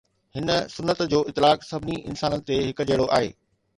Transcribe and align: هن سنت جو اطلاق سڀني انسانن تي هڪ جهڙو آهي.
هن 0.35 0.47
سنت 0.75 0.99
جو 1.11 1.21
اطلاق 1.31 1.67
سڀني 1.71 1.97
انسانن 2.13 2.45
تي 2.49 2.59
هڪ 2.71 2.87
جهڙو 2.93 3.11
آهي. 3.19 3.31